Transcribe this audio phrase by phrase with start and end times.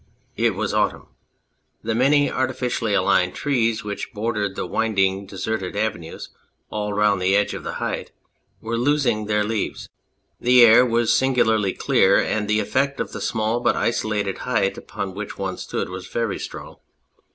[0.35, 1.09] It was autumn;
[1.83, 6.31] the many artificially aligned trees which bordered the winding, deserted avenues
[6.71, 8.11] all round the edge of the height
[8.61, 9.87] were losing their leaves;
[10.39, 15.13] the air was singularly clear, and the effect of the small but isolated height upon
[15.13, 16.77] which one stood was very strong.